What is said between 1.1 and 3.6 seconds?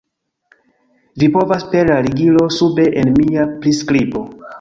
Vi povas per la ligilo sube en mia